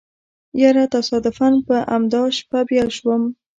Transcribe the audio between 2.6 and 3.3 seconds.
بيا شوم.